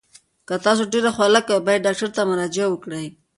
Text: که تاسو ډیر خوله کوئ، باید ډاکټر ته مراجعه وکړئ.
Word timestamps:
که 0.47 0.55
تاسو 0.65 0.83
ډیر 0.93 1.05
خوله 1.15 1.41
کوئ، 1.47 1.59
باید 1.65 1.85
ډاکټر 1.85 2.09
ته 2.15 2.21
مراجعه 2.29 2.67
وکړئ. 2.69 3.05